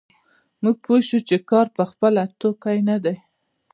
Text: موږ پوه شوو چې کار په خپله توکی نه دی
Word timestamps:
موږ 0.63 0.75
پوه 0.85 0.99
شوو 1.07 1.25
چې 1.29 1.35
کار 1.49 1.67
په 1.77 1.83
خپله 1.91 2.21
توکی 2.39 2.77
نه 2.89 2.97
دی 3.03 3.17